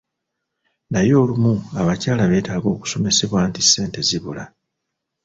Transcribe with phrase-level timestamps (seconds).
[0.91, 4.43] Naye olumu abakyala betaaga kusomesebwa nti ssente zibula.